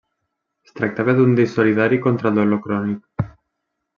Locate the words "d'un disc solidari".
1.19-2.01